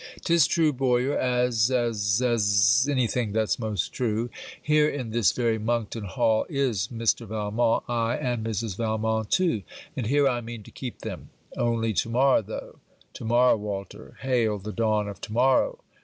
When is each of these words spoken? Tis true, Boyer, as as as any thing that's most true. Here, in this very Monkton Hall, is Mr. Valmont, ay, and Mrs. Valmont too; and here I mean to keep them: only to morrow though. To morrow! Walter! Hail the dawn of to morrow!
Tis 0.23 0.47
true, 0.47 0.73
Boyer, 0.73 1.15
as 1.15 1.69
as 1.69 2.23
as 2.23 2.87
any 2.89 3.05
thing 3.05 3.33
that's 3.33 3.59
most 3.59 3.93
true. 3.93 4.31
Here, 4.59 4.89
in 4.89 5.11
this 5.11 5.31
very 5.31 5.59
Monkton 5.59 6.05
Hall, 6.05 6.47
is 6.49 6.87
Mr. 6.87 7.27
Valmont, 7.27 7.83
ay, 7.87 8.17
and 8.19 8.43
Mrs. 8.43 8.77
Valmont 8.77 9.29
too; 9.29 9.61
and 9.95 10.07
here 10.07 10.27
I 10.27 10.41
mean 10.41 10.63
to 10.63 10.71
keep 10.71 11.03
them: 11.03 11.29
only 11.55 11.93
to 11.93 12.09
morrow 12.09 12.41
though. 12.41 12.79
To 13.13 13.25
morrow! 13.25 13.55
Walter! 13.57 14.17
Hail 14.23 14.57
the 14.57 14.73
dawn 14.73 15.07
of 15.07 15.21
to 15.21 15.33
morrow! 15.33 15.81